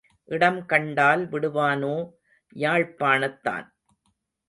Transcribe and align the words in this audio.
இடம் 0.31 0.65
கண்டால் 0.65 1.23
விடுவானோ 1.29 1.95
யாழ்ப்பாணத்தான். 2.55 3.67